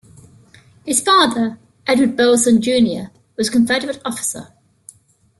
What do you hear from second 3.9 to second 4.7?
officer.